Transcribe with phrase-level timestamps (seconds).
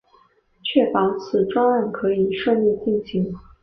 [0.63, 3.35] 确保此专案可以顺利进行